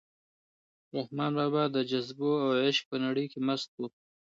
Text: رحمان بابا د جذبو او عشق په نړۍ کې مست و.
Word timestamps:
رحمان 0.97 1.31
بابا 1.39 1.63
د 1.75 1.77
جذبو 1.91 2.31
او 2.43 2.49
عشق 2.65 2.83
په 2.91 2.97
نړۍ 3.05 3.25
کې 3.31 3.39
مست 3.47 3.69
و. 3.77 3.81